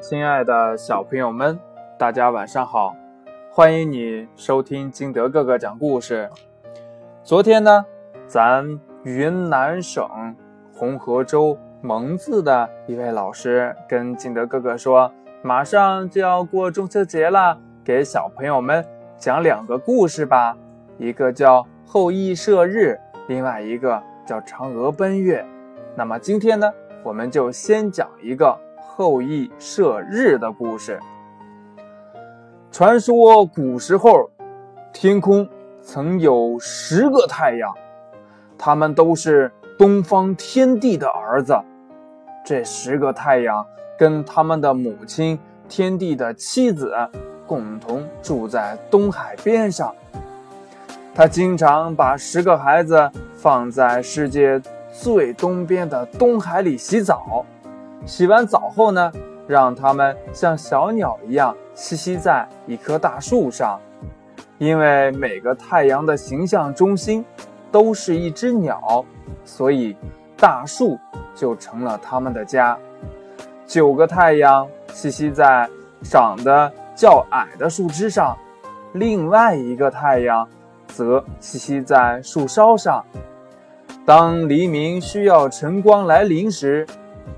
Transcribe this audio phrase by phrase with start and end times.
[0.00, 1.60] 亲爱的小朋友们，
[1.98, 2.96] 大家晚上好！
[3.50, 6.30] 欢迎你收听金德哥哥讲故事。
[7.22, 7.84] 昨天呢，
[8.26, 10.08] 咱云南省
[10.72, 15.12] 红河州蒙自的一位老师跟金德哥哥说，
[15.42, 18.82] 马上就要过中秋节了，给小朋友们
[19.18, 20.56] 讲两个故事吧。
[20.96, 22.98] 一个叫后羿射日，
[23.28, 25.44] 另外一个叫嫦娥奔月。
[25.94, 26.72] 那么今天呢，
[27.02, 28.58] 我们就先讲一个。
[29.00, 31.00] 后羿射日的故事。
[32.70, 34.28] 传说古时候，
[34.92, 35.48] 天空
[35.80, 37.74] 曾有十个太阳，
[38.58, 41.58] 他们都是东方天帝的儿子。
[42.44, 43.64] 这十个太阳
[43.98, 46.94] 跟他们的母亲天帝的妻子
[47.46, 49.94] 共同住在东海边上。
[51.14, 54.60] 他经常把十个孩子放在世界
[54.92, 57.46] 最东边的东海里洗澡。
[58.06, 59.12] 洗完澡后呢，
[59.46, 63.80] 让它们像小鸟一样栖息在一棵大树上，
[64.58, 67.24] 因为每个太阳的形象中心
[67.70, 69.04] 都是一只鸟，
[69.44, 69.96] 所以
[70.36, 70.98] 大树
[71.34, 72.76] 就成了它们的家。
[73.66, 75.68] 九个太阳栖息在
[76.02, 78.36] 长得较矮的树枝上，
[78.94, 80.48] 另外一个太阳
[80.88, 83.04] 则栖息在树梢上。
[84.04, 86.84] 当黎明需要晨光来临时，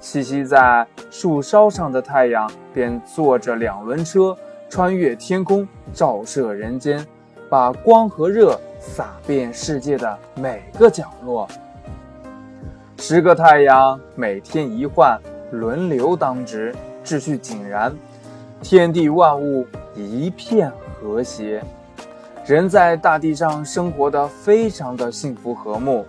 [0.00, 4.36] 栖息在树梢上的太阳便坐着两轮车，
[4.68, 7.06] 穿越天空，照射人间，
[7.48, 11.46] 把光和热洒遍世界的每个角落。
[12.96, 15.18] 十个太阳每天一换，
[15.52, 17.94] 轮流当值，秩序井然，
[18.62, 21.62] 天地万物一片和谐，
[22.46, 26.06] 人在大地上生活的非常的幸福和睦，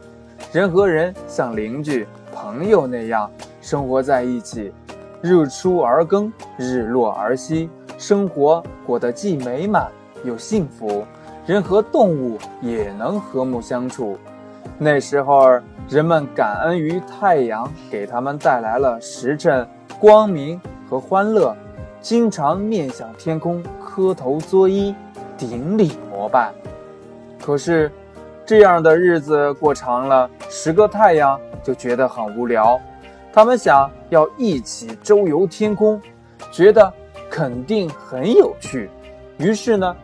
[0.52, 3.30] 人和人像邻居朋友那样。
[3.62, 4.74] 生活在一起，
[5.22, 9.88] 日出而更，日落而息，生活过得既美满
[10.24, 11.06] 又幸福，
[11.46, 14.18] 人和动物也能和睦相处。
[14.78, 15.48] 那时候，
[15.88, 19.68] 人们感恩于太阳给他们带来了时辰、
[20.00, 21.56] 光明和欢乐，
[22.02, 24.96] 经常面向天空磕头作揖，
[25.38, 26.52] 顶礼膜拜。
[27.40, 27.92] 可是，
[28.46, 32.80] 这样的日子过长了，十个太阳就觉得很无聊。
[33.34, 36.02] 他们想要一起周游天空，
[36.52, 36.92] 觉得
[37.30, 38.90] 肯定很有趣。
[39.38, 39.96] 于是呢，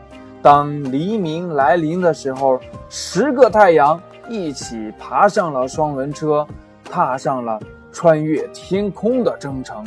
[0.41, 6.47] 当黎明来临的时候，十个太阳一起爬上了双轮车，
[6.85, 7.59] 踏上了
[7.91, 9.85] 穿越天空的征程。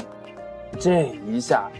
[0.78, 1.70] 这一下，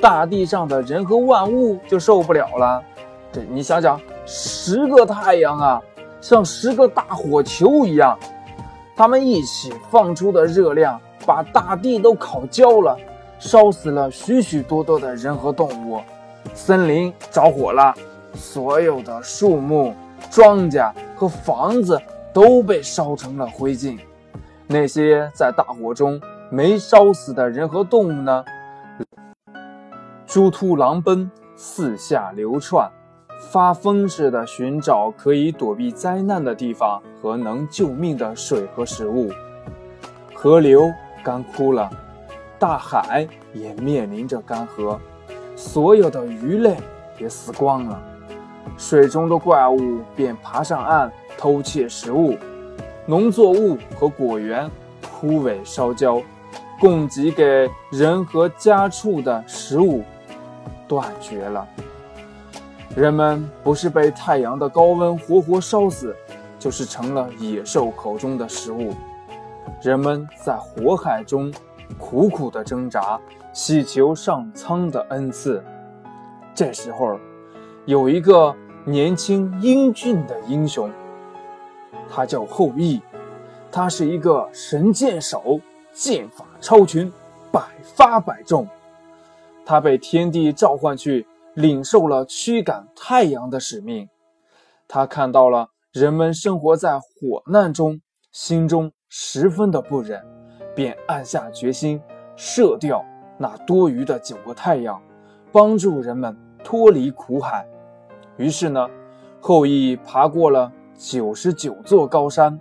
[0.00, 2.82] 大地上的人和万物就受不了了。
[3.30, 5.82] 这你想想，十个太阳啊，
[6.22, 8.18] 像十个大火球一样。
[8.94, 12.96] 他们一起放出的热量，把大地都烤焦了，
[13.38, 16.00] 烧死了许许多多的人和动物，
[16.54, 17.94] 森林着火了，
[18.34, 19.94] 所有的树木、
[20.30, 22.00] 庄稼和房子
[22.32, 23.98] 都被烧成了灰烬。
[24.66, 26.20] 那些在大火中
[26.50, 28.44] 没烧死的人和动物呢？
[30.26, 32.90] 猪突狼奔，四下流窜。
[33.50, 39.30] 发疯似的寻找可以躲避灾难的地方和能救命的水和食物，
[40.32, 40.90] 河流
[41.22, 41.90] 干枯了，
[42.58, 44.96] 大海也面临着干涸，
[45.54, 46.76] 所有的鱼类
[47.18, 48.00] 也死光了，
[48.78, 52.38] 水中的怪物便爬上岸偷窃食物，
[53.04, 54.70] 农作物和果园
[55.12, 56.22] 枯萎烧焦，
[56.80, 60.02] 供给给人和家畜的食物
[60.88, 61.68] 断绝了。
[62.94, 66.14] 人们不是被太阳的高温活活烧死，
[66.58, 68.92] 就是成了野兽口中的食物。
[69.80, 71.52] 人们在火海中
[71.98, 73.18] 苦苦的挣扎，
[73.50, 75.64] 祈求上苍的恩赐。
[76.54, 77.18] 这时候，
[77.86, 78.54] 有一个
[78.84, 80.90] 年轻英俊的英雄，
[82.10, 83.00] 他叫后羿，
[83.70, 85.58] 他是一个神箭手，
[85.94, 87.10] 剑法超群，
[87.50, 88.68] 百发百中。
[89.64, 91.26] 他被天帝召唤去。
[91.54, 94.08] 领受了驱赶太阳的使命，
[94.88, 98.00] 他看到了人们生活在火难中，
[98.30, 100.24] 心中十分的不忍，
[100.74, 102.00] 便暗下决心
[102.36, 103.04] 射掉
[103.36, 105.02] 那多余的九个太阳，
[105.52, 106.34] 帮助人们
[106.64, 107.68] 脱离苦海。
[108.38, 108.88] 于是呢，
[109.38, 112.58] 后羿爬过了九十九座高山，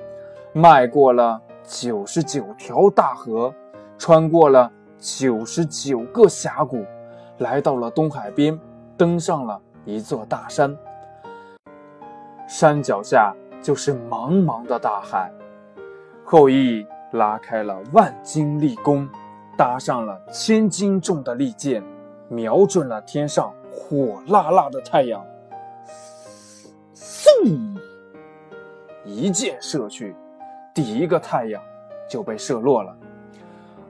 [0.51, 3.53] 迈过了九十九条大河，
[3.97, 6.85] 穿过了九十九个峡谷，
[7.37, 8.59] 来到了东海边。
[9.01, 10.77] 登上了一座大山，
[12.47, 15.33] 山脚下就是茫茫的大海。
[16.23, 19.09] 后羿拉开了万斤力弓，
[19.57, 21.83] 搭上了千斤重的利箭，
[22.29, 25.25] 瞄准了天上火辣辣的太阳。
[26.93, 27.75] 嗖！
[29.03, 30.15] 一箭射去，
[30.75, 31.59] 第一个太阳
[32.07, 32.95] 就被射落了。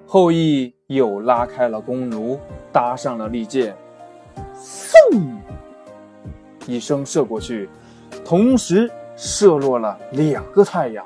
[0.08, 2.40] 后羿又拉开了弓弩，
[2.72, 3.75] 搭上了利箭，
[4.55, 5.17] 嗖！
[6.67, 7.69] 一声射过去，
[8.23, 11.05] 同时射落了两个太阳。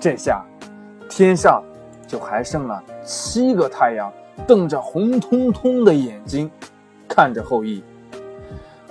[0.00, 0.44] 这下
[1.08, 1.62] 天上
[2.06, 4.12] 就还剩了七个太阳，
[4.46, 6.50] 瞪着红彤彤的眼睛
[7.08, 7.82] 看着后羿。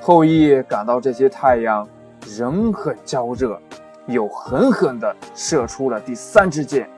[0.02, 1.88] 后羿感到这些太阳
[2.38, 3.60] 仍很焦热，
[4.08, 6.90] 又狠狠地射出了第三支箭。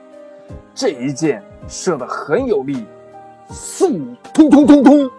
[0.74, 1.42] 这一箭。
[1.66, 2.84] 射得很有力，
[3.48, 5.10] 嗖，通通通通，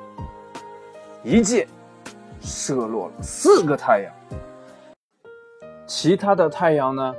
[1.28, 1.68] 一箭
[2.40, 4.14] 射落了四个太阳。
[5.88, 7.16] 其他的太阳呢，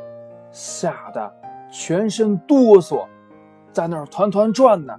[0.53, 1.35] 吓得
[1.73, 3.05] 全身哆嗦，
[3.73, 4.95] 在那儿团团转呢。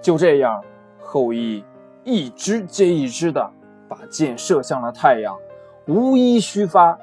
[0.00, 0.64] 就这样，
[0.98, 1.62] 后羿
[2.02, 3.50] 一支接一支的
[3.86, 5.36] 把箭射向了太阳，
[5.86, 6.98] 无一虚发，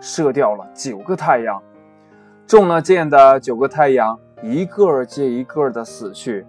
[0.00, 1.62] 射掉了九个太阳。
[2.48, 4.18] 中了箭的九个太阳。
[4.42, 6.46] 一个接一个的死去，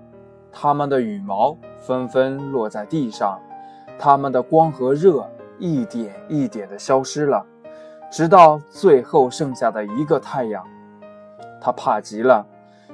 [0.50, 3.38] 它们的羽毛纷纷落在地上，
[4.03, 5.24] 它们的光和热
[5.59, 7.45] 一点一点的消失了，
[8.12, 10.65] 直到最后剩下的一个太阳。
[11.62, 12.44] 他怕极了，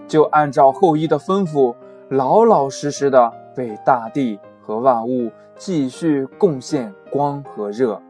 [0.06, 1.74] 就按照后羿的吩咐，
[2.10, 8.02] 老老实实的为大地和万物继续贡献光和热。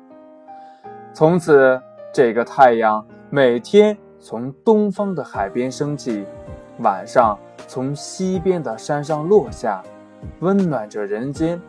[1.14, 1.80] 从此，
[2.12, 6.26] 这个太阳每天从东方的海边升起。
[6.80, 9.84] 晚上从西边的山上落下，
[10.40, 11.62] 温暖着人间，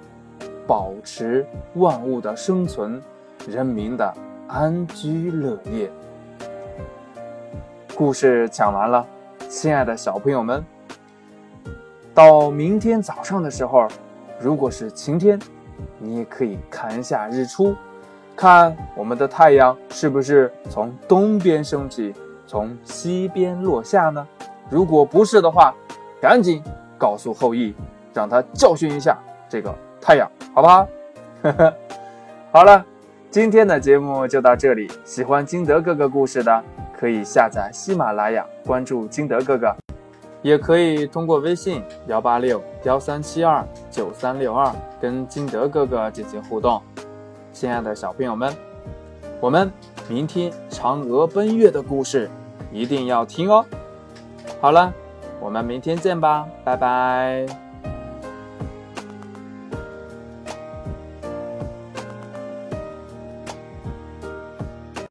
[0.69, 3.03] 保持万物的生存，
[3.49, 4.15] 人民的
[4.47, 5.91] 安居乐业。
[7.95, 9.05] 故事讲完了，
[9.49, 10.63] 亲爱的小朋友们，
[12.13, 13.89] 到明天早上的时候，
[14.39, 15.41] 如果是晴天，
[15.97, 17.75] 你也可以看一下日出，
[18.37, 22.15] 看我们的太阳是不是从东边升起，
[22.47, 24.29] 从西边落下呢？
[24.69, 25.75] 如果不是的话，
[26.21, 26.63] 赶紧
[26.99, 27.75] 告诉后羿，
[28.13, 29.19] 让他教训一下
[29.49, 30.89] 这个太阳，好不好？
[32.51, 32.85] 好了，
[33.31, 34.91] 今天的节目就到这里。
[35.05, 36.65] 喜欢金德哥哥故事的，
[36.99, 39.75] 可以下载喜马拉雅，关注金德哥哥，
[40.43, 46.81] 也可以通过微信幺八六幺三七二九三六二跟金德哥哥进行互动。
[47.53, 48.55] 亲爱的小朋友们，
[49.41, 49.71] 我们
[50.09, 52.31] 明天嫦娥奔月的故事
[52.73, 53.65] 一定要听哦。
[54.61, 54.93] 好了，
[55.39, 57.68] 我们明天见吧，拜拜。